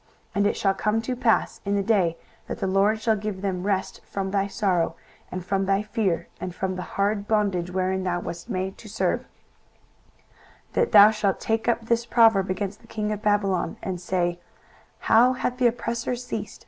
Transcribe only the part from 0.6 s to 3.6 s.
come to pass in the day that the LORD shall give thee